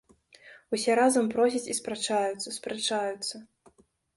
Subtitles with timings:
[0.77, 3.35] Усе разам просяць і спрачаюцца, спрачаюцца.